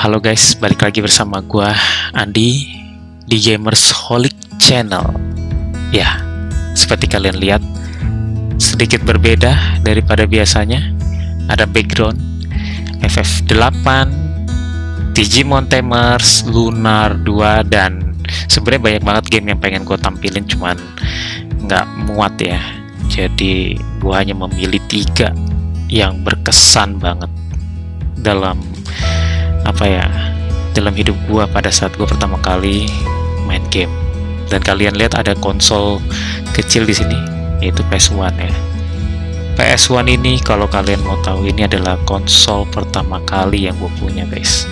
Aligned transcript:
Halo 0.00 0.16
guys, 0.16 0.56
balik 0.56 0.80
lagi 0.80 1.04
bersama 1.04 1.44
gua 1.44 1.76
Andi 2.16 2.72
di 3.28 3.36
Gamers 3.36 3.92
Holic 3.92 4.32
Channel. 4.56 5.12
Ya, 5.92 6.24
seperti 6.72 7.04
kalian 7.04 7.36
lihat, 7.36 7.60
sedikit 8.56 9.04
berbeda 9.04 9.52
daripada 9.84 10.24
biasanya. 10.24 10.80
Ada 11.52 11.68
background 11.68 12.16
FF8, 13.04 14.08
Digimon 15.12 15.68
Tamers, 15.68 16.48
Lunar 16.48 17.20
2 17.20 17.60
dan 17.68 18.16
sebenarnya 18.48 18.80
banyak 18.80 19.04
banget 19.04 19.24
game 19.28 19.52
yang 19.52 19.60
pengen 19.60 19.84
gue 19.84 20.00
tampilin 20.00 20.48
cuman 20.48 20.80
nggak 21.68 21.86
muat 22.08 22.40
ya. 22.40 22.56
Jadi 23.12 23.76
gue 23.76 24.14
hanya 24.16 24.32
memilih 24.32 24.80
tiga 24.88 25.36
yang 25.92 26.24
berkesan 26.24 26.96
banget 26.96 27.28
dalam 28.16 28.79
apa 29.64 29.84
ya 29.84 30.06
dalam 30.72 30.94
hidup 30.94 31.16
gua 31.26 31.44
pada 31.50 31.68
saat 31.68 31.92
gua 31.98 32.06
pertama 32.06 32.38
kali 32.40 32.88
main 33.44 33.62
game. 33.68 33.92
Dan 34.50 34.62
kalian 34.66 34.98
lihat 34.98 35.14
ada 35.14 35.38
konsol 35.38 36.02
kecil 36.50 36.82
di 36.82 36.94
sini 36.94 37.18
yaitu 37.62 37.84
PS1 37.86 38.34
ya. 38.34 38.52
PS1 39.54 40.08
ini 40.16 40.40
kalau 40.40 40.64
kalian 40.66 41.04
mau 41.04 41.20
tahu 41.20 41.44
ini 41.44 41.68
adalah 41.68 42.00
konsol 42.08 42.64
pertama 42.72 43.20
kali 43.28 43.68
yang 43.68 43.76
gue 43.76 43.92
punya 44.00 44.24
guys. 44.24 44.64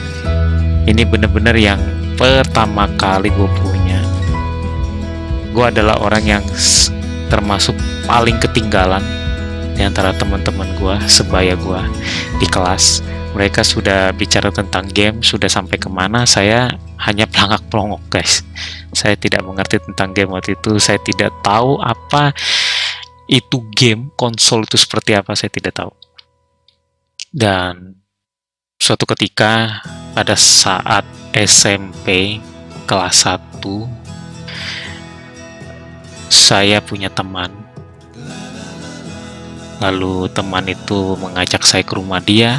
Ini 0.89 1.05
bener-bener 1.05 1.52
yang 1.55 1.77
pertama 2.17 2.89
kali 2.97 3.28
gue 3.28 3.50
punya. 3.61 4.00
Gue 5.52 5.69
adalah 5.69 6.00
orang 6.00 6.25
yang 6.25 6.45
termasuk 7.28 7.77
paling 8.08 8.41
ketinggalan 8.41 9.05
di 9.77 9.84
antara 9.84 10.17
teman-teman 10.17 10.67
gue 10.80 10.97
sebaya 11.06 11.52
gue 11.55 11.80
di 12.41 12.47
kelas 12.48 13.05
mereka 13.39 13.62
sudah 13.62 14.11
bicara 14.19 14.50
tentang 14.50 14.91
game 14.91 15.22
sudah 15.22 15.47
sampai 15.47 15.78
ke 15.78 15.86
mana 15.86 16.27
saya 16.27 16.75
hanya 16.98 17.22
pelangak 17.31 17.62
pelongok 17.70 18.03
guys. 18.11 18.42
Saya 18.91 19.14
tidak 19.14 19.47
mengerti 19.47 19.78
tentang 19.78 20.11
game 20.11 20.34
waktu 20.34 20.58
itu. 20.58 20.75
Saya 20.83 20.98
tidak 20.98 21.30
tahu 21.47 21.78
apa 21.78 22.34
itu 23.30 23.62
game 23.78 24.11
konsol 24.19 24.67
itu 24.67 24.75
seperti 24.75 25.14
apa 25.14 25.39
saya 25.39 25.55
tidak 25.55 25.78
tahu. 25.78 25.95
Dan 27.30 28.03
suatu 28.75 29.06
ketika 29.06 29.86
pada 30.19 30.34
saat 30.34 31.06
SMP 31.30 32.42
kelas 32.91 33.23
1 33.23 33.62
saya 36.27 36.83
punya 36.83 37.06
teman. 37.06 37.55
Lalu 39.78 40.27
teman 40.34 40.67
itu 40.67 41.14
mengajak 41.23 41.62
saya 41.62 41.86
ke 41.86 41.95
rumah 41.95 42.19
dia 42.19 42.58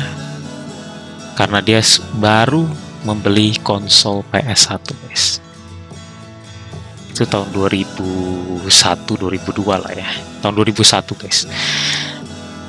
karena 1.38 1.60
dia 1.60 1.82
baru 2.18 2.66
membeli 3.04 3.56
konsol 3.64 4.24
PS1 4.32 4.84
guys. 5.06 5.40
Itu 7.12 7.28
tahun 7.28 7.52
2001 7.52 8.68
2002 8.68 9.84
lah 9.84 9.92
ya. 9.92 10.10
Tahun 10.44 10.54
2001 10.56 11.22
guys. 11.22 11.48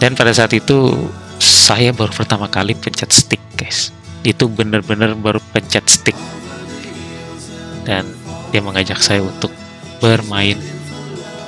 Dan 0.01 0.17
pada 0.17 0.33
saat 0.33 0.51
itu 0.57 0.97
saya 1.39 1.93
baru 1.93 2.11
pertama 2.15 2.47
kali 2.47 2.75
pencet 2.79 3.11
stick 3.11 3.43
guys. 3.59 3.91
Itu 4.23 4.47
bener-bener 4.47 5.15
baru 5.19 5.43
pencet 5.53 5.87
stick. 5.91 6.17
Dan 7.85 8.07
dia 8.55 8.63
mengajak 8.63 9.03
saya 9.03 9.23
untuk 9.23 9.51
bermain 9.99 10.59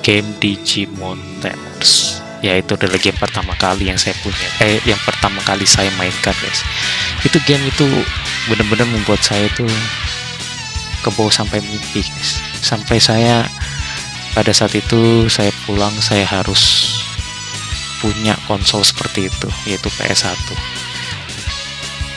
game 0.02 0.26
Digimon 0.42 1.18
Tamers 1.38 2.01
ya 2.42 2.58
itu 2.58 2.74
adalah 2.74 2.98
game 2.98 3.14
pertama 3.14 3.54
kali 3.54 3.86
yang 3.88 3.96
saya 3.96 4.18
punya 4.18 4.48
eh 4.58 4.82
yang 4.82 4.98
pertama 5.06 5.38
kali 5.46 5.62
saya 5.62 5.88
mainkan 5.94 6.34
guys. 6.42 6.66
Itu 7.22 7.38
game 7.46 7.62
itu 7.70 7.86
benar-benar 8.50 8.90
membuat 8.90 9.22
saya 9.22 9.46
tuh 9.54 9.70
kebawa 11.06 11.30
sampai 11.30 11.62
mimpi 11.62 12.02
guys. 12.02 12.42
Sampai 12.58 12.98
saya 12.98 13.46
pada 14.34 14.50
saat 14.50 14.74
itu 14.74 15.30
saya 15.30 15.54
pulang 15.64 15.94
saya 16.02 16.26
harus 16.26 16.90
punya 18.02 18.34
konsol 18.50 18.82
seperti 18.82 19.30
itu 19.30 19.48
yaitu 19.62 19.86
PS1 19.94 20.34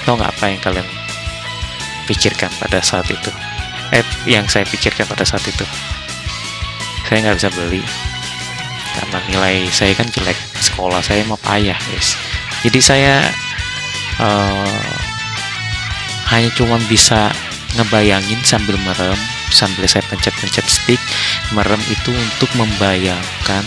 tau 0.05 0.17
nggak 0.17 0.33
apa 0.37 0.45
yang 0.49 0.61
kalian 0.61 0.87
pikirkan 2.05 2.53
pada 2.61 2.77
saat 2.81 3.09
itu? 3.09 3.31
Eh 3.89 4.05
yang 4.29 4.45
saya 4.45 4.65
pikirkan 4.69 5.09
pada 5.09 5.25
saat 5.25 5.41
itu. 5.45 5.65
Saya 7.09 7.25
nggak 7.25 7.37
bisa 7.41 7.49
beli 7.57 7.81
karena 8.95 9.19
nilai 9.27 9.55
saya 9.69 9.91
kan 9.93 10.07
jelek 10.07 10.37
sekolah 10.59 11.03
saya 11.03 11.27
mah 11.27 11.39
payah 11.39 11.77
guys. 11.77 12.15
Jadi 12.63 12.79
saya 12.81 13.21
uh, 14.19 14.89
hanya 16.33 16.49
cuma 16.57 16.79
bisa 16.89 17.29
ngebayangin 17.75 18.39
sambil 18.41 18.79
merem 18.81 19.19
sambil 19.51 19.85
saya 19.85 20.01
pencet-pencet 20.09 20.65
stick 20.65 20.99
merem 21.53 21.79
itu 21.91 22.09
untuk 22.11 22.49
membayangkan 22.57 23.63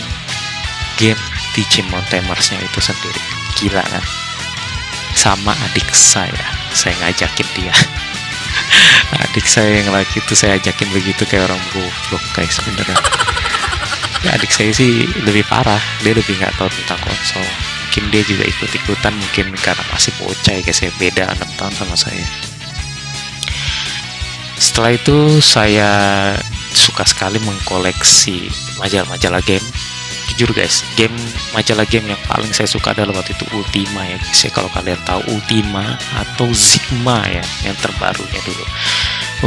game 0.99 1.19
Digimon 1.55 2.03
Tamersnya 2.11 2.59
itu 2.61 2.79
sendiri. 2.83 3.21
Gila 3.57 3.81
kan? 3.81 4.05
Sama 5.15 5.53
adik 5.69 5.87
saya 5.93 6.59
saya 6.73 6.93
ngajakin 7.01 7.49
dia. 7.57 7.73
Adik 9.25 9.49
saya 9.49 9.81
yang 9.81 9.89
lagi 9.89 10.21
itu 10.21 10.33
saya 10.37 10.61
ajakin 10.61 10.85
begitu 10.93 11.25
kayak 11.25 11.49
orang 11.49 11.61
goblok 11.73 12.21
guys 12.37 12.61
beneran 12.61 12.97
ya 14.25 14.35
adik 14.35 14.51
saya 14.51 14.71
sih 14.75 15.07
lebih 15.23 15.45
parah. 15.47 15.79
Dia 16.03 16.15
lebih 16.15 16.35
nggak 16.39 16.55
tahu 16.59 16.69
tentang 16.71 16.99
konsol. 17.03 17.45
Mungkin 17.89 18.03
dia 18.13 18.21
juga 18.21 18.43
ikut-ikutan 18.45 19.13
mungkin 19.17 19.45
karena 19.57 19.83
masih 19.89 20.13
bocah 20.21 20.53
ya 20.53 20.61
guys 20.61 20.79
ya. 20.83 20.91
Beda 20.99 21.23
6 21.33 21.57
tahun 21.57 21.73
sama 21.73 21.95
saya. 21.97 22.25
Setelah 24.59 24.91
itu 24.91 25.17
saya 25.39 25.91
suka 26.75 27.07
sekali 27.07 27.39
mengkoleksi 27.41 28.51
majalah-majalah 28.77 29.39
game. 29.47 29.63
Jujur 30.29 30.53
guys 30.53 30.85
game 30.93 31.15
majalah 31.51 31.83
game 31.89 32.05
yang 32.07 32.21
paling 32.29 32.53
saya 32.53 32.69
suka 32.69 32.93
adalah 32.95 33.11
waktu 33.19 33.33
itu 33.35 33.43
Ultima 33.55 34.05
ya 34.05 34.19
guys 34.19 34.39
ya. 34.45 34.51
Kalau 34.51 34.69
kalian 34.71 34.99
tahu 35.07 35.23
Ultima 35.31 35.97
atau 36.15 36.47
Sigma 36.51 37.23
ya 37.25 37.43
yang 37.63 37.75
terbarunya 37.79 38.39
dulu. 38.43 38.65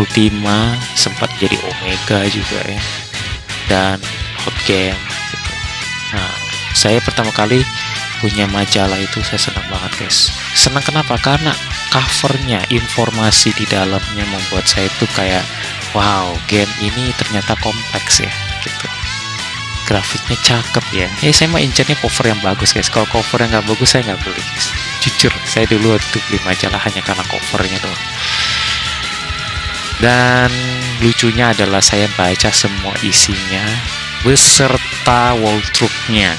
Ultima 0.00 0.74
sempat 0.96 1.28
jadi 1.36 1.60
Omega 1.60 2.24
juga 2.32 2.60
ya. 2.64 2.82
Dan 3.68 3.96
hot 4.42 4.56
game 4.66 4.98
gitu. 5.30 5.52
Nah, 6.12 6.32
saya 6.72 6.98
pertama 7.00 7.30
kali 7.30 7.62
punya 8.22 8.46
majalah 8.46 8.98
itu 9.02 9.18
saya 9.26 9.50
senang 9.50 9.66
banget 9.66 10.06
guys. 10.06 10.30
Senang 10.54 10.86
kenapa? 10.86 11.18
Karena 11.18 11.50
covernya, 11.90 12.62
informasi 12.70 13.50
di 13.58 13.66
dalamnya 13.66 14.22
membuat 14.30 14.70
saya 14.70 14.86
itu 14.86 15.06
kayak 15.10 15.42
wow, 15.90 16.30
game 16.46 16.70
ini 16.78 17.10
ternyata 17.18 17.58
kompleks 17.58 18.22
ya 18.22 18.30
gitu. 18.62 18.86
Grafiknya 19.82 20.38
cakep 20.38 20.84
ya. 20.94 21.08
Eh 21.26 21.34
saya 21.34 21.50
mah 21.50 21.58
incernya 21.58 21.98
cover 21.98 22.30
yang 22.30 22.38
bagus 22.38 22.70
guys. 22.70 22.86
Kalau 22.86 23.10
cover 23.10 23.42
yang 23.42 23.58
nggak 23.58 23.66
bagus 23.66 23.90
saya 23.90 24.06
nggak 24.14 24.22
beli 24.22 24.38
guys. 24.38 24.70
Jujur, 25.02 25.34
saya 25.42 25.66
dulu 25.66 25.98
waktu 25.98 26.18
beli 26.30 26.38
majalah 26.46 26.78
hanya 26.78 27.02
karena 27.02 27.26
covernya 27.26 27.78
doang. 27.82 28.04
Dan 29.98 30.50
lucunya 31.02 31.50
adalah 31.50 31.82
saya 31.82 32.06
baca 32.14 32.50
semua 32.54 32.94
isinya 33.02 33.66
beserta 34.22 35.34
Waltruknya. 35.34 36.34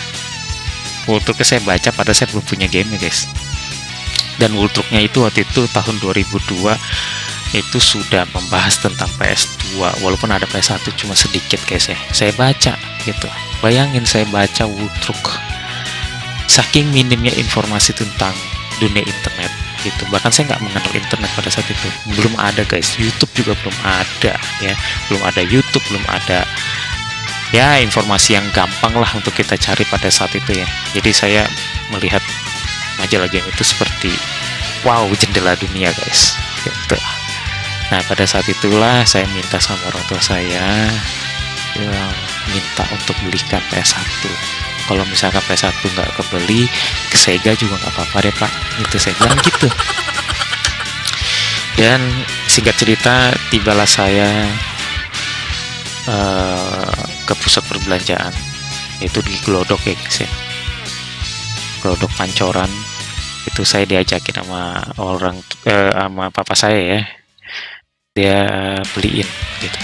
Waltruknya 1.08 1.46
saya 1.46 1.62
baca 1.64 1.90
pada 1.92 2.16
saya 2.16 2.32
belum 2.32 2.44
punya 2.48 2.68
game 2.72 2.88
ya 2.96 3.08
guys. 3.08 3.28
Dan 4.40 4.56
Waltruknya 4.56 5.04
itu 5.04 5.24
waktu 5.24 5.44
itu 5.44 5.68
tahun 5.70 6.00
2002 6.00 6.74
itu 7.54 7.78
sudah 7.78 8.26
membahas 8.34 8.82
tentang 8.82 9.12
PS2 9.22 9.78
walaupun 10.02 10.34
ada 10.34 10.50
PS1 10.50 10.90
cuma 10.98 11.14
sedikit 11.14 11.60
guys 11.68 11.92
ya. 11.92 12.00
Saya 12.16 12.32
baca 12.34 12.74
gitu. 13.04 13.28
Bayangin 13.60 14.08
saya 14.08 14.24
baca 14.32 14.64
Waltruk. 14.66 15.24
Saking 16.48 16.92
minimnya 16.96 17.36
informasi 17.36 17.92
tentang 17.94 18.34
dunia 18.80 19.04
internet 19.06 19.52
gitu 19.84 20.08
bahkan 20.10 20.32
saya 20.32 20.48
nggak 20.56 20.64
mengenal 20.64 20.94
internet 20.96 21.30
pada 21.36 21.50
saat 21.52 21.68
itu 21.68 21.88
belum 22.16 22.34
ada 22.40 22.64
guys 22.64 22.96
YouTube 22.96 23.30
juga 23.36 23.54
belum 23.60 23.78
ada 23.84 24.34
ya 24.64 24.74
belum 25.12 25.22
ada 25.28 25.42
YouTube 25.44 25.84
belum 25.92 26.06
ada 26.08 26.48
ya 27.54 27.78
informasi 27.80 28.36
yang 28.36 28.46
gampang 28.52 28.98
lah 28.98 29.08
untuk 29.14 29.32
kita 29.38 29.54
cari 29.56 29.86
pada 29.86 30.10
saat 30.10 30.34
itu 30.34 30.58
ya. 30.58 30.68
Jadi 30.98 31.12
saya 31.14 31.42
melihat 31.94 32.20
majalah 32.98 33.30
game 33.30 33.46
itu 33.46 33.64
seperti 33.64 34.12
wow 34.84 35.06
jendela 35.14 35.54
dunia 35.56 35.94
guys. 35.94 36.34
Gitu. 36.66 36.98
Nah 37.94 38.02
pada 38.10 38.26
saat 38.26 38.50
itulah 38.50 39.06
saya 39.06 39.30
minta 39.32 39.62
sama 39.62 39.86
orang 39.94 40.04
tua 40.10 40.18
saya 40.18 40.90
ya, 41.78 42.04
minta 42.50 42.84
untuk 42.90 43.14
belikan 43.22 43.62
PS1 43.70 44.02
kalau 44.84 45.04
misalkan 45.08 45.40
PS1 45.48 45.80
nggak 45.80 46.12
kebeli 46.20 46.68
ke 47.08 47.16
Sega 47.16 47.56
juga 47.56 47.80
nggak 47.80 47.94
apa-apa 47.96 48.18
deh 48.28 48.36
pak. 48.36 48.52
Itu 48.84 48.98
saya 49.00 49.16
bilang 49.16 49.40
gitu. 49.40 49.70
Dan 51.80 52.00
singkat 52.46 52.76
cerita 52.78 53.32
tibalah 53.50 53.88
saya 53.88 54.28
uh, 56.08 57.04
ke 57.24 57.33
pusat 57.44 57.62
perbelanjaan. 57.68 58.32
Yaitu 59.04 59.20
di 59.28 59.36
Glodok 59.44 59.84
ya 59.84 59.94
guys 60.00 60.24
ya. 60.24 60.30
Glodok 61.84 62.10
Pancoran. 62.16 62.72
Itu 63.44 63.68
saya 63.68 63.84
diajakin 63.84 64.40
sama 64.40 64.80
orang 64.96 65.36
eh, 65.68 65.92
sama 65.92 66.32
papa 66.32 66.56
saya 66.56 66.80
ya. 66.80 67.02
Dia 68.16 68.40
beliin 68.96 69.28
gitu. 69.60 69.80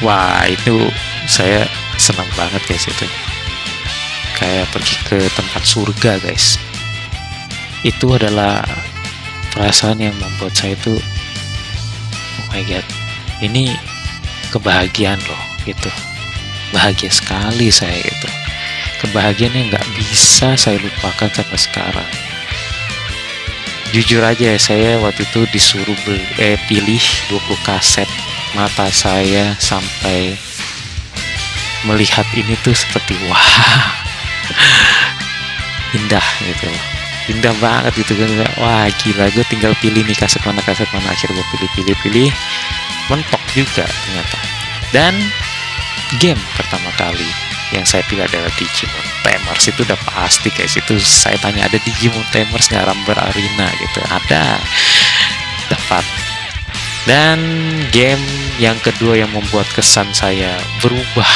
Wah 0.00 0.48
itu 0.48 0.88
saya 1.28 1.68
senang 2.00 2.28
banget 2.32 2.64
guys 2.64 2.88
itu. 2.88 3.06
Kayak 4.40 4.70
pergi 4.72 4.96
ke 5.04 5.18
tempat 5.36 5.62
surga 5.68 6.16
guys. 6.24 6.56
Itu 7.84 8.16
adalah 8.16 8.64
perasaan 9.58 9.98
yang 9.98 10.14
membuat 10.22 10.54
saya 10.54 10.78
itu 10.78 10.94
oh 12.38 12.46
my 12.54 12.62
god 12.62 12.86
ini 13.42 13.74
kebahagiaan 14.54 15.18
loh 15.26 15.42
gitu 15.66 15.90
bahagia 16.74 17.10
sekali 17.12 17.72
saya 17.72 17.98
itu. 17.98 18.28
Kebahagiaan 18.98 19.54
yang 19.54 19.66
nggak 19.70 19.86
bisa 19.94 20.58
saya 20.58 20.78
lupakan 20.82 21.30
sampai 21.30 21.58
sekarang. 21.58 22.10
Jujur 23.94 24.20
aja 24.20 24.52
ya 24.52 24.60
saya 24.60 25.00
waktu 25.00 25.24
itu 25.24 25.48
disuruh 25.48 25.96
beli, 26.04 26.20
eh, 26.36 26.60
pilih 26.68 27.00
20 27.32 27.56
kaset 27.64 28.08
mata 28.52 28.84
saya 28.92 29.56
sampai 29.56 30.36
melihat 31.88 32.26
ini 32.36 32.52
tuh 32.60 32.76
seperti 32.76 33.16
wah 33.30 33.96
indah 35.96 36.26
gitu. 36.44 36.68
Indah 37.28 37.52
banget 37.60 37.92
gitu 37.96 38.12
kan 38.16 38.28
wah 38.60 38.88
gila 39.04 39.28
gue 39.32 39.44
tinggal 39.48 39.72
pilih 39.80 40.04
nih 40.04 40.16
kaset 40.16 40.40
mana 40.44 40.60
kaset 40.64 40.88
mana. 40.92 41.08
Akhirnya 41.08 41.40
gue 41.40 41.46
pilih 41.56 41.70
pilih 41.76 41.96
pilih 42.04 42.28
mentok 43.08 43.40
juga 43.56 43.88
ternyata. 43.88 44.38
Dan 44.92 45.14
game 46.16 46.40
pertama 46.56 46.88
kali 46.96 47.28
yang 47.76 47.84
saya 47.84 48.00
pilih 48.08 48.24
adalah 48.24 48.48
Digimon 48.56 49.06
Tamers. 49.20 49.68
Itu 49.68 49.84
udah 49.84 50.00
pasti 50.08 50.48
guys. 50.48 50.72
Itu 50.80 50.96
saya 50.96 51.36
tanya 51.36 51.68
ada 51.68 51.76
Digimon 51.76 52.24
Tamers 52.32 52.72
nggak 52.72 52.88
Rumble 52.88 53.20
Arena 53.20 53.68
gitu. 53.76 54.00
Ada. 54.08 54.56
Dapat. 55.68 56.04
Dan 57.04 57.40
game 57.92 58.20
yang 58.60 58.76
kedua 58.80 59.16
yang 59.16 59.32
membuat 59.32 59.68
kesan 59.72 60.08
saya 60.12 60.56
berubah 60.80 61.28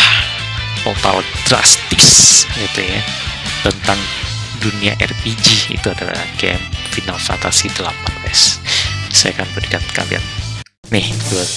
total 0.85 1.25
drastis 1.49 2.45
gitu 2.59 2.81
ya 2.83 3.01
tentang 3.63 3.97
dunia 4.61 4.93
RPG 5.01 5.75
itu 5.75 5.87
adalah 5.89 6.19
game 6.37 6.61
Final 6.93 7.17
Fantasy 7.17 7.73
8 7.73 7.89
guys. 8.25 8.61
Saya 9.09 9.37
akan 9.37 9.49
berikan 9.57 9.83
kalian 9.97 10.25
nih 10.93 11.09
buat 11.33 11.49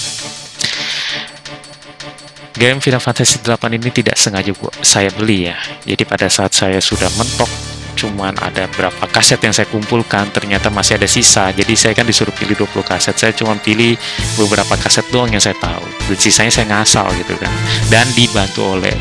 game 2.56 2.80
Final 2.80 3.00
Fantasy 3.00 3.38
8 3.44 3.76
ini 3.76 3.92
tidak 3.92 4.16
sengaja 4.16 4.52
saya 4.80 5.12
beli 5.12 5.48
ya. 5.48 5.56
Jadi 5.84 6.02
pada 6.08 6.26
saat 6.26 6.56
saya 6.56 6.80
sudah 6.80 7.08
mentok 7.20 7.48
cuman 7.96 8.36
ada 8.44 8.68
berapa 8.76 9.08
kaset 9.08 9.40
yang 9.40 9.56
saya 9.56 9.64
kumpulkan 9.72 10.28
ternyata 10.32 10.68
masih 10.68 11.00
ada 11.00 11.08
sisa. 11.08 11.48
Jadi 11.52 11.72
saya 11.76 11.92
kan 11.96 12.04
disuruh 12.04 12.32
pilih 12.32 12.56
20 12.56 12.84
kaset 12.84 13.16
saya 13.16 13.32
cuma 13.32 13.56
pilih 13.56 13.96
beberapa 14.36 14.76
kaset 14.76 15.04
doang 15.08 15.32
yang 15.32 15.40
saya 15.40 15.56
tahu. 15.56 15.84
Dan 16.12 16.18
sisanya 16.20 16.52
saya 16.52 16.66
ngasal 16.68 17.08
gitu 17.16 17.36
kan. 17.40 17.52
Dan 17.88 18.04
dibantu 18.12 18.76
oleh 18.76 18.92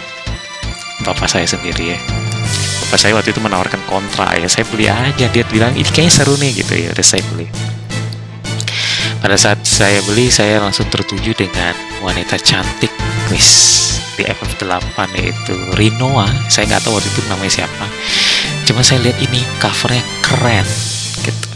bapak 1.03 1.27
saya 1.27 1.47
sendiri 1.47 1.95
ya. 1.95 1.99
Bapak 2.87 2.99
saya 3.01 3.17
waktu 3.17 3.35
itu 3.35 3.41
menawarkan 3.43 3.81
kontra 3.91 4.35
ya 4.39 4.47
saya 4.47 4.63
beli 4.71 4.87
aja. 4.87 5.27
Dia 5.27 5.43
bilang 5.51 5.75
ini 5.75 5.87
kayaknya 5.87 6.23
seru 6.23 6.39
nih 6.39 6.63
gitu 6.63 6.73
ya 6.75 6.95
udah 6.95 7.03
saya 7.03 7.23
beli 7.35 7.74
pada 9.25 9.41
saat 9.41 9.65
saya 9.65 10.05
beli 10.05 10.29
saya 10.29 10.61
langsung 10.61 10.85
tertuju 10.85 11.33
dengan 11.33 11.73
wanita 12.05 12.37
cantik 12.37 12.93
wis 13.33 13.81
di 14.13 14.21
FF8 14.21 15.01
yaitu 15.17 15.57
Rinoa. 15.73 16.29
Saya 16.45 16.69
nggak 16.69 16.85
tahu 16.85 16.93
waktu 17.01 17.09
itu 17.09 17.25
namanya 17.25 17.49
siapa. 17.57 17.89
Cuma 18.69 18.85
saya 18.85 19.01
lihat 19.01 19.17
ini 19.25 19.41
covernya 19.57 20.05
keren 20.21 20.67
gitu. 21.25 21.49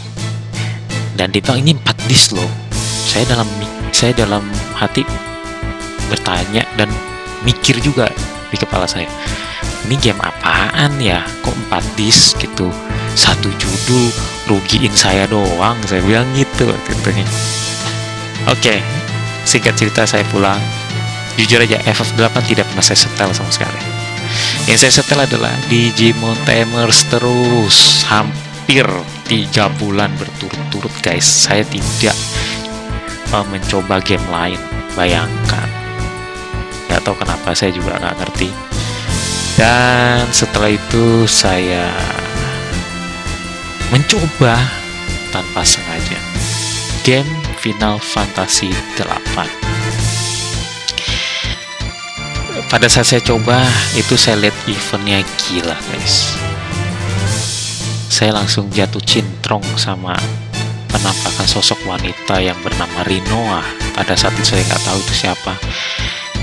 Dan 1.14 1.30
dibilang 1.30 1.62
ini 1.62 1.78
4 1.78 2.10
disc 2.10 2.34
loh. 2.34 2.50
Saya 3.06 3.22
dalam 3.30 3.46
saya 3.94 4.18
dalam 4.18 4.42
hati 4.74 5.06
bertanya 6.10 6.66
dan 6.74 6.90
mikir 7.46 7.78
juga 7.78 8.10
di 8.50 8.58
kepala 8.58 8.90
saya 8.90 9.06
ini 9.86 9.94
game 9.98 10.18
apaan 10.18 10.98
ya? 10.98 11.22
Kok 11.46 11.54
4 11.70 11.98
disc 11.98 12.34
gitu? 12.38 12.66
Satu 13.14 13.50
judul 13.58 14.10
rugiin 14.50 14.90
saya 14.90 15.30
doang. 15.30 15.78
Saya 15.86 16.02
bilang 16.02 16.26
gitu 16.34 16.66
itu 16.66 17.10
oke 18.50 18.74
singkat 19.46 19.74
cerita 19.78 20.02
saya 20.04 20.26
pulang. 20.28 20.58
Jujur 21.38 21.62
aja 21.62 21.78
FF8 21.86 22.36
tidak 22.44 22.66
pernah 22.68 22.84
saya 22.84 22.98
setel 22.98 23.30
sama 23.32 23.48
sekali. 23.48 23.80
Yang 24.68 24.78
saya 24.86 24.92
setel 25.00 25.20
adalah 25.24 25.54
Digimon 25.72 26.36
Tamers 26.44 27.06
terus. 27.08 28.04
Hampir 28.10 28.84
tiga 29.24 29.70
bulan 29.80 30.10
berturut-turut 30.20 30.92
guys. 31.00 31.24
Saya 31.24 31.64
tidak 31.64 32.14
uh, 33.32 33.46
mencoba 33.48 34.02
game 34.04 34.26
lain. 34.28 34.60
Bayangkan. 34.98 35.68
Nggak 36.90 37.00
tahu 37.06 37.16
kenapa 37.18 37.54
saya 37.54 37.70
juga 37.72 37.96
nggak 37.98 38.16
ngerti. 38.20 38.50
Dan 39.56 40.26
setelah 40.30 40.70
itu 40.72 41.24
saya 41.24 41.88
mencoba 43.90 44.56
tanpa 45.34 45.62
sengaja. 45.62 46.18
Game 47.04 47.28
Final 47.58 47.98
Fantasy 47.98 48.70
8 48.96 49.70
pada 52.70 52.86
saat 52.86 53.10
saya 53.10 53.22
coba 53.26 53.58
itu 53.98 54.14
saya 54.14 54.38
lihat 54.46 54.54
eventnya 54.70 55.26
gila 55.42 55.74
guys. 55.90 56.38
Saya 58.06 58.38
langsung 58.38 58.70
jatuh 58.70 59.02
cintrong 59.02 59.66
sama 59.74 60.14
penampakan 60.86 61.50
sosok 61.50 61.82
wanita 61.82 62.38
yang 62.38 62.54
bernama 62.62 63.02
Rinoa. 63.02 63.66
Pada 63.90 64.14
saat 64.14 64.38
itu 64.38 64.54
saya 64.54 64.62
nggak 64.70 64.82
tahu 64.86 64.98
itu 65.02 65.14
siapa. 65.18 65.52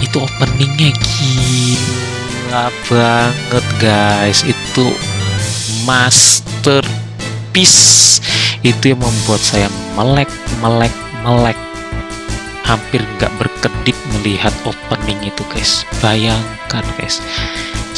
Itu 0.04 0.20
openingnya 0.20 0.92
gila 1.00 2.68
banget 2.92 3.66
guys. 3.80 4.44
Itu 4.44 4.92
masterpiece 7.58 8.22
itu 8.62 8.94
yang 8.94 9.02
membuat 9.02 9.42
saya 9.42 9.66
melek 9.98 10.30
melek 10.62 10.94
melek. 11.26 11.58
Hampir 12.68 13.00
nggak 13.18 13.32
berkedip 13.40 13.98
melihat 14.14 14.54
opening 14.68 15.18
itu 15.26 15.42
guys. 15.50 15.82
Bayangkan 16.04 16.86
guys. 17.00 17.24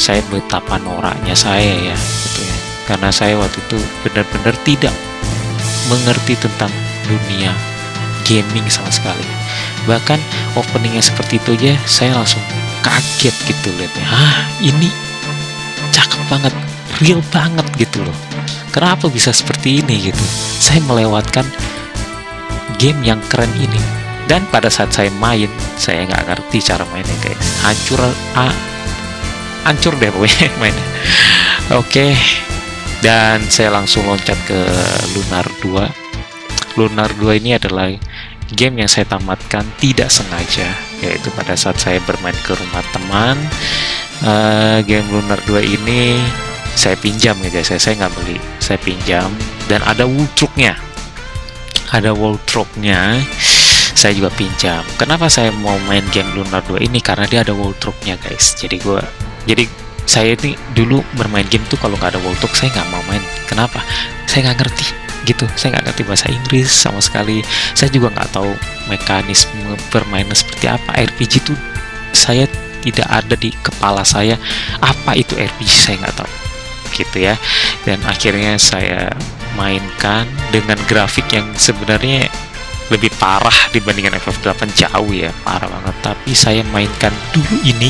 Saya 0.00 0.24
betapa 0.32 0.80
noraknya 0.80 1.36
saya 1.36 1.92
ya 1.92 1.96
gitu 1.98 2.40
ya. 2.40 2.56
Karena 2.88 3.10
saya 3.12 3.36
waktu 3.36 3.60
itu 3.60 3.78
benar-benar 4.06 4.54
tidak 4.64 4.94
mengerti 5.92 6.38
tentang 6.38 6.72
dunia 7.04 7.52
gaming 8.24 8.64
sama 8.70 8.88
sekali. 8.88 9.26
Bahkan 9.84 10.20
openingnya 10.56 11.02
seperti 11.02 11.36
itu 11.42 11.58
aja 11.58 11.74
saya 11.84 12.16
langsung 12.16 12.40
kaget 12.80 13.36
gitu 13.44 13.68
lihatnya 13.76 14.08
ah 14.08 14.48
ini 14.64 14.88
cakep 15.92 16.20
banget 16.32 16.54
real 17.04 17.20
banget 17.28 17.66
gitu 17.76 18.00
loh 18.00 18.16
kenapa 18.70 19.10
bisa 19.10 19.34
seperti 19.34 19.82
ini 19.82 20.10
gitu? 20.10 20.24
Saya 20.58 20.80
melewatkan 20.86 21.46
game 22.78 23.02
yang 23.04 23.20
keren 23.28 23.50
ini. 23.58 23.78
Dan 24.30 24.46
pada 24.46 24.70
saat 24.70 24.94
saya 24.94 25.10
main 25.18 25.50
saya 25.74 26.06
nggak 26.06 26.24
ngerti 26.30 26.62
cara 26.62 26.86
mainnya 26.94 27.14
guys. 27.18 27.46
Hancur 27.66 28.00
ah, 28.38 28.54
hancur 29.66 29.98
deh 29.98 30.08
pokoknya 30.14 30.48
mainnya. 30.62 30.86
Oke. 31.74 31.78
Okay. 31.86 32.12
dan 33.00 33.40
saya 33.48 33.72
langsung 33.72 34.04
loncat 34.04 34.36
ke 34.44 34.60
Lunar 35.16 35.48
2 35.64 36.10
Lunar 36.76 37.08
2 37.16 37.40
ini 37.40 37.56
adalah 37.56 37.88
game 38.54 38.82
yang 38.82 38.90
saya 38.90 39.06
tamatkan 39.08 39.66
tidak 39.80 40.10
sengaja 40.10 40.68
yaitu 41.00 41.32
pada 41.34 41.56
saat 41.56 41.80
saya 41.80 41.98
bermain 42.04 42.36
ke 42.44 42.52
rumah 42.52 42.84
teman. 42.92 43.36
Uh, 44.20 44.84
game 44.84 45.08
Lunar 45.08 45.40
2 45.48 45.64
ini 45.64 46.20
saya 46.74 46.96
pinjam 46.98 47.36
ya 47.40 47.50
guys 47.50 47.70
saya 47.70 47.94
nggak 47.96 48.14
beli. 48.18 48.36
Saya 48.62 48.78
pinjam 48.80 49.30
dan 49.66 49.82
ada 49.86 50.06
wardrobe-nya 50.06 50.90
ada 51.90 52.14
wardrobe-nya 52.14 53.18
saya 53.98 54.16
juga 54.16 54.30
pinjam. 54.32 54.80
Kenapa 54.96 55.28
saya 55.28 55.52
mau 55.52 55.76
main 55.84 56.06
game 56.14 56.30
Lunar 56.32 56.64
2 56.64 56.80
ini? 56.88 57.02
Karena 57.02 57.26
dia 57.26 57.44
ada 57.44 57.52
wardrobe-nya 57.52 58.16
guys. 58.16 58.56
Jadi 58.56 58.80
gue 58.80 59.02
jadi 59.44 59.66
saya 60.08 60.34
ini 60.38 60.56
dulu 60.72 61.04
bermain 61.18 61.44
game 61.46 61.62
tuh 61.68 61.76
kalau 61.76 61.98
nggak 61.98 62.16
ada 62.16 62.20
wardrobe 62.22 62.54
saya 62.56 62.72
nggak 62.72 62.88
mau 62.88 63.02
main. 63.10 63.22
Kenapa? 63.44 63.82
Saya 64.24 64.48
nggak 64.50 64.58
ngerti 64.64 64.86
gitu. 65.28 65.44
Saya 65.58 65.76
nggak 65.76 65.92
ngerti 65.92 66.02
bahasa 66.06 66.26
Inggris 66.32 66.70
sama 66.70 67.02
sekali. 67.02 67.44
Saya 67.76 67.92
juga 67.92 68.14
nggak 68.14 68.30
tahu 68.32 68.50
mekanisme 68.88 69.76
permainan 69.92 70.38
seperti 70.38 70.70
apa. 70.70 70.96
RPG 70.96 71.44
itu 71.44 71.52
saya 72.14 72.48
tidak 72.80 73.08
ada 73.10 73.36
di 73.36 73.52
kepala 73.60 74.06
saya. 74.06 74.40
Apa 74.80 75.12
itu 75.18 75.36
RPG 75.36 75.68
saya 75.68 75.96
nggak 76.00 76.16
tahu 76.24 76.39
gitu 77.00 77.24
ya. 77.24 77.34
Dan 77.88 78.04
akhirnya 78.04 78.60
saya 78.60 79.08
mainkan 79.56 80.28
dengan 80.54 80.76
grafik 80.86 81.26
yang 81.32 81.46
sebenarnya 81.56 82.28
lebih 82.90 83.10
parah 83.22 83.54
dibandingkan 83.70 84.18
FF8 84.18 84.66
jauh 84.74 85.10
ya 85.14 85.30
parah 85.46 85.70
banget. 85.70 85.96
Tapi 86.02 86.30
saya 86.34 86.62
mainkan 86.74 87.14
dulu 87.30 87.56
ini 87.62 87.88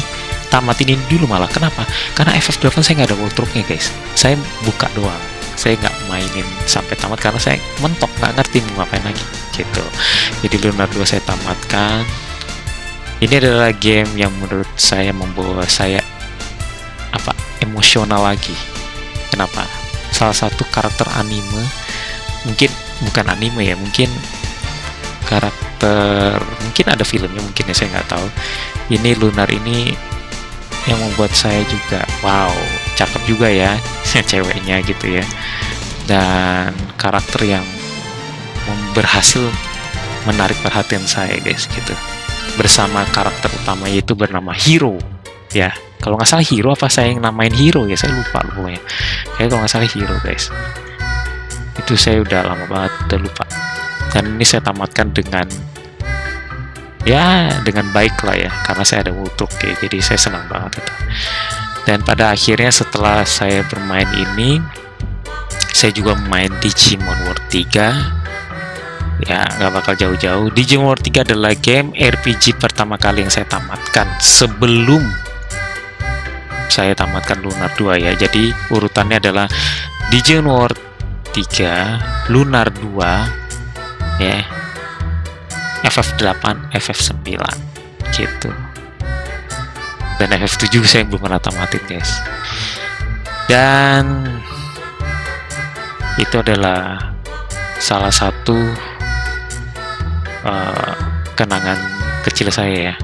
tamatin 0.52 0.94
ini 0.94 1.02
dulu 1.08 1.24
malah. 1.26 1.48
Kenapa? 1.48 1.82
Karena 2.12 2.36
FF8 2.36 2.84
saya 2.84 2.94
nggak 3.02 3.10
ada 3.10 3.18
wardrobe 3.18 3.52
nya 3.56 3.64
guys. 3.64 3.88
Saya 4.12 4.36
buka 4.62 4.86
doang. 4.92 5.24
Saya 5.56 5.76
nggak 5.80 5.96
mainin 6.08 6.46
sampai 6.64 6.96
tamat 6.96 7.20
karena 7.20 7.40
saya 7.40 7.56
mentok 7.80 8.08
nggak 8.20 8.32
ngerti 8.36 8.64
mau 8.72 8.84
ngapain 8.84 9.04
lagi 9.04 9.24
gitu. 9.56 9.84
Jadi 10.44 10.56
Lunar 10.60 10.88
2 10.92 11.04
saya 11.04 11.22
tamatkan. 11.24 12.04
Ini 13.20 13.36
adalah 13.36 13.72
game 13.76 14.08
yang 14.16 14.32
menurut 14.40 14.68
saya 14.80 15.12
membawa 15.12 15.68
saya 15.68 16.00
apa? 17.12 17.36
Emosional 17.60 18.24
lagi 18.24 18.69
kenapa? 19.40 19.64
Salah 20.12 20.36
satu 20.36 20.68
karakter 20.68 21.08
anime 21.16 21.64
mungkin 22.44 22.68
bukan 23.08 23.26
anime 23.32 23.64
ya 23.64 23.76
mungkin 23.76 24.12
karakter 25.24 26.36
mungkin 26.40 26.86
ada 26.92 27.04
filmnya 27.08 27.40
mungkin 27.40 27.64
ya 27.64 27.72
saya 27.72 27.88
nggak 27.96 28.08
tahu. 28.12 28.28
Ini 28.92 29.16
Lunar 29.16 29.48
ini 29.48 29.96
yang 30.84 31.00
membuat 31.00 31.32
saya 31.32 31.64
juga 31.72 32.04
wow 32.20 32.52
cakep 33.00 33.22
juga 33.24 33.48
ya 33.48 33.80
ceweknya 34.28 34.84
gitu 34.84 35.08
ya. 35.08 35.24
Dan 36.04 36.76
karakter 37.00 37.56
yang 37.56 37.64
berhasil 38.92 39.40
menarik 40.28 40.60
perhatian 40.60 41.08
saya 41.08 41.40
guys 41.40 41.64
gitu. 41.64 41.96
Bersama 42.60 43.08
karakter 43.08 43.48
utama 43.56 43.88
yaitu 43.88 44.12
bernama 44.12 44.52
Hero 44.52 45.00
ya 45.50 45.74
kalau 46.00 46.16
nggak 46.16 46.28
salah 46.32 46.44
Hero 46.44 46.72
apa 46.72 46.88
saya 46.88 47.12
yang 47.12 47.20
namain 47.20 47.52
Hero 47.52 47.84
ya? 47.84 47.94
Saya 47.94 48.16
lupa 48.16 48.40
pokoknya. 48.40 48.80
Kayak 49.36 49.48
kalau 49.52 49.60
nggak 49.60 49.72
salah 49.72 49.88
Hero 49.92 50.16
guys. 50.24 50.44
Itu 51.76 51.94
saya 52.00 52.24
udah 52.24 52.40
lama 52.48 52.64
banget 52.66 52.92
udah 53.08 53.20
lupa. 53.20 53.44
Dan 54.10 54.40
ini 54.40 54.44
saya 54.48 54.64
tamatkan 54.64 55.12
dengan 55.12 55.46
ya 57.04 57.52
dengan 57.62 57.92
baik 57.92 58.16
lah 58.24 58.36
ya. 58.48 58.50
Karena 58.64 58.84
saya 58.84 59.04
ada 59.08 59.12
wutuk 59.12 59.52
ya 59.60 59.76
jadi 59.76 60.00
saya 60.00 60.16
senang 60.18 60.48
banget 60.48 60.80
itu. 60.80 60.94
Dan 61.84 62.00
pada 62.00 62.32
akhirnya 62.32 62.72
setelah 62.72 63.20
saya 63.28 63.60
bermain 63.68 64.08
ini 64.16 64.56
saya 65.76 65.92
juga 65.92 66.16
main 66.28 66.48
Digimon 66.64 67.28
World 67.28 67.44
3 67.52 69.28
ya 69.28 69.44
nggak 69.44 69.72
bakal 69.76 69.94
jauh-jauh. 70.00 70.48
Digimon 70.56 70.96
World 70.96 71.04
3 71.04 71.28
adalah 71.28 71.52
game 71.60 71.92
RPG 71.92 72.56
pertama 72.56 72.96
kali 72.96 73.20
yang 73.20 73.32
saya 73.32 73.44
tamatkan 73.44 74.08
sebelum 74.16 75.04
saya 76.70 76.94
tamatkan 76.94 77.42
Lunar 77.42 77.74
2 77.74 77.98
ya. 78.00 78.12
Jadi 78.14 78.54
urutannya 78.70 79.18
adalah 79.18 79.50
Digimon 80.08 80.46
World 80.48 80.78
3 81.34 82.30
Lunar 82.32 82.70
2 82.70 84.22
ya. 84.22 84.38
FF8 85.84 86.70
FF9 86.70 87.28
gitu. 88.14 88.50
Dan 90.20 90.28
FF7 90.36 90.74
saya 90.84 91.02
belum 91.08 91.24
pernah 91.24 91.40
tamatin 91.40 91.82
guys. 91.88 92.20
Dan 93.48 94.28
itu 96.20 96.36
adalah 96.36 97.16
salah 97.80 98.12
satu 98.12 98.54
uh, 100.44 100.92
kenangan 101.32 101.80
kecil 102.22 102.52
saya 102.52 102.92
ya. 102.92 102.96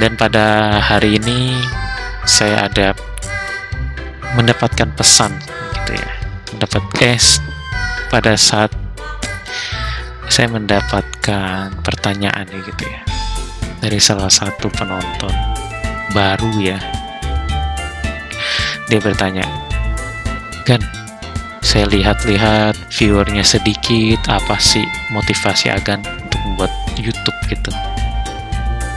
Dan 0.00 0.16
pada 0.16 0.80
hari 0.80 1.20
ini 1.20 1.60
saya 2.24 2.70
ada 2.70 2.94
mendapatkan 4.38 4.88
pesan 4.94 5.34
gitu 5.82 5.98
ya. 5.98 6.10
Mendapat 6.54 6.82
es 7.02 7.42
pada 8.08 8.36
saat 8.38 8.70
saya 10.30 10.48
mendapatkan 10.48 11.74
pertanyaan 11.84 12.46
ya 12.48 12.60
gitu 12.64 12.84
ya. 12.88 13.02
Dari 13.82 13.98
salah 13.98 14.30
satu 14.30 14.70
penonton 14.70 15.34
baru 16.14 16.52
ya. 16.62 16.78
Dia 18.86 19.00
bertanya 19.00 19.44
kan 20.62 20.78
saya 21.62 21.88
lihat-lihat 21.88 22.76
viewernya 22.92 23.42
sedikit 23.42 24.20
apa 24.28 24.60
sih 24.60 24.84
motivasi 25.10 25.72
Agan 25.72 26.04
untuk 26.04 26.40
membuat 26.44 26.72
YouTube? 27.00 27.38
Gitu. 27.48 27.70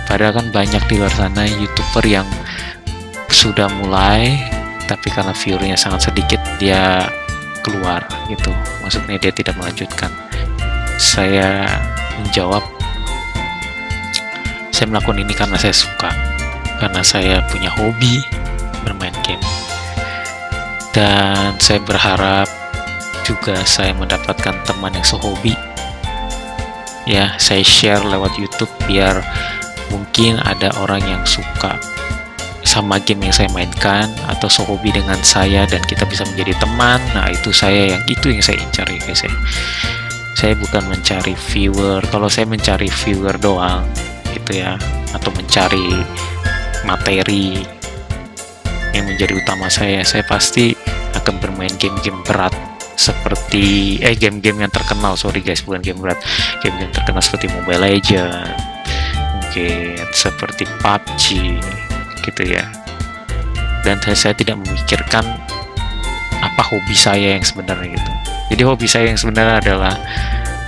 Padahal 0.06 0.38
kan 0.38 0.48
banyak 0.54 0.84
di 0.88 0.96
luar 0.96 1.12
sana 1.12 1.44
youtuber 1.44 2.04
yang 2.06 2.28
sudah 3.36 3.68
mulai 3.84 4.40
tapi 4.88 5.12
karena 5.12 5.36
viewernya 5.36 5.76
sangat 5.76 6.08
sedikit 6.08 6.40
dia 6.56 7.04
keluar 7.60 8.08
gitu. 8.32 8.56
Maksudnya 8.80 9.20
dia 9.20 9.36
tidak 9.36 9.60
melanjutkan. 9.60 10.08
Saya 10.96 11.68
menjawab 12.24 12.64
saya 14.72 14.88
melakukan 14.88 15.20
ini 15.20 15.34
karena 15.36 15.60
saya 15.60 15.76
suka 15.76 16.12
karena 16.80 17.04
saya 17.04 17.44
punya 17.52 17.68
hobi 17.76 18.24
bermain 18.88 19.16
game. 19.28 19.44
Dan 20.96 21.60
saya 21.60 21.84
berharap 21.84 22.48
juga 23.28 23.60
saya 23.68 23.92
mendapatkan 23.92 24.56
teman 24.64 24.96
yang 24.96 25.04
sehobi. 25.04 25.52
Ya 27.04 27.36
saya 27.36 27.68
share 27.68 28.00
lewat 28.00 28.40
YouTube 28.40 28.72
biar 28.88 29.20
mungkin 29.92 30.40
ada 30.40 30.72
orang 30.80 31.04
yang 31.04 31.24
suka 31.28 31.76
sama 32.66 32.98
game 32.98 33.30
yang 33.30 33.36
saya 33.38 33.50
mainkan 33.54 34.10
atau 34.26 34.50
sehobi 34.50 34.90
dengan 34.90 35.16
saya 35.22 35.70
dan 35.70 35.80
kita 35.86 36.04
bisa 36.10 36.26
menjadi 36.26 36.58
teman 36.58 36.98
nah 37.14 37.30
itu 37.30 37.54
saya 37.54 37.96
yang 37.96 38.04
itu 38.10 38.34
yang 38.34 38.42
saya 38.42 38.58
incar 38.60 38.90
ya 38.90 39.00
guys 39.00 39.22
ya. 39.24 39.32
Saya 40.36 40.52
bukan 40.60 40.84
mencari 40.92 41.32
viewer 41.32 42.04
kalau 42.12 42.28
saya 42.28 42.44
mencari 42.44 42.92
viewer 42.92 43.40
doang 43.40 43.88
gitu 44.36 44.60
ya 44.60 44.76
atau 45.16 45.32
mencari 45.32 46.04
materi 46.84 47.64
yang 48.92 49.08
menjadi 49.08 49.32
utama 49.40 49.72
saya 49.72 50.04
saya 50.04 50.28
pasti 50.28 50.76
akan 51.16 51.40
bermain 51.40 51.72
game-game 51.80 52.20
berat 52.28 52.52
seperti 52.96 54.00
eh 54.04 54.16
game-game 54.16 54.68
yang 54.68 54.72
terkenal 54.72 55.16
sorry 55.16 55.40
guys 55.40 55.64
bukan 55.64 55.84
game 55.84 56.00
berat 56.00 56.20
game-game 56.64 56.92
terkenal 56.92 57.24
seperti 57.24 57.48
Mobile 57.52 57.84
Legend 57.84 58.56
mungkin 59.40 60.00
seperti 60.12 60.64
PUBG 60.84 61.24
gitu 62.26 62.44
ya. 62.58 62.66
Dan 63.86 64.02
saya 64.02 64.34
tidak 64.34 64.58
memikirkan 64.66 65.24
apa 66.42 66.62
hobi 66.66 66.96
saya 66.98 67.38
yang 67.38 67.46
sebenarnya 67.46 67.96
gitu. 67.96 68.12
Jadi 68.54 68.62
hobi 68.66 68.88
saya 68.90 69.06
yang 69.14 69.20
sebenarnya 69.20 69.62
adalah 69.62 69.94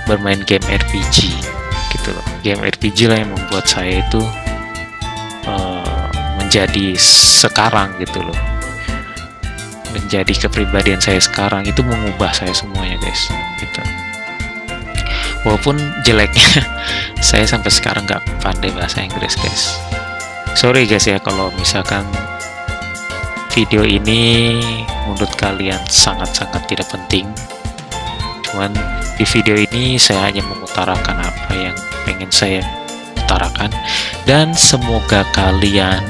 bermain 0.06 0.40
game 0.46 0.64
RPG 0.66 1.34
gitu 1.94 2.08
loh. 2.14 2.26
Game 2.42 2.62
RPG 2.62 3.10
lah 3.10 3.22
yang 3.22 3.30
membuat 3.34 3.66
saya 3.66 4.02
itu 4.02 4.22
uh, 5.46 6.08
menjadi 6.38 6.94
sekarang 7.42 7.94
gitu 8.02 8.22
loh. 8.22 8.38
Menjadi 9.94 10.46
kepribadian 10.46 11.00
saya 11.00 11.18
sekarang 11.18 11.64
itu 11.66 11.80
mengubah 11.82 12.30
saya 12.30 12.54
semuanya 12.54 12.98
guys 13.02 13.28
gitu. 13.58 13.82
Walaupun 15.46 15.78
jeleknya 16.02 16.66
saya 17.28 17.46
sampai 17.46 17.70
sekarang 17.70 18.04
nggak 18.04 18.22
pandai 18.42 18.74
bahasa 18.74 19.00
Inggris 19.00 19.38
guys 19.38 19.97
sorry 20.54 20.86
guys 20.86 21.04
ya 21.08 21.18
kalau 21.20 21.50
misalkan 21.58 22.06
video 23.52 23.82
ini 23.82 24.54
menurut 25.08 25.34
kalian 25.34 25.80
sangat-sangat 25.90 26.62
tidak 26.70 26.86
penting. 26.92 27.26
Cuman 28.46 28.70
di 29.18 29.26
video 29.26 29.58
ini 29.58 29.98
saya 29.98 30.30
hanya 30.30 30.46
mengutarakan 30.46 31.18
apa 31.18 31.52
yang 31.58 31.76
pengen 32.06 32.30
saya 32.30 32.62
utarakan. 33.18 33.72
Dan 34.24 34.54
semoga 34.54 35.26
kalian 35.34 36.00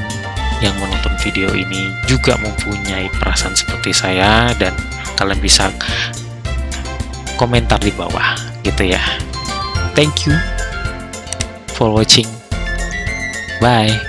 yang 0.61 0.75
menonton 0.77 1.15
video 1.23 1.49
ini 1.55 1.95
juga 2.05 2.37
mempunyai 2.37 3.09
perasaan 3.17 3.55
seperti 3.55 3.95
saya 3.95 4.53
dan 4.59 4.75
kalian 5.17 5.41
bisa 5.41 5.71
komentar 7.41 7.79
di 7.81 7.95
bawah 7.95 8.37
gitu 8.61 8.93
ya. 8.93 9.01
Thank 9.97 10.29
you 10.29 10.35
for 11.75 11.91
watching. 11.95 12.29
Bye 13.59 14.08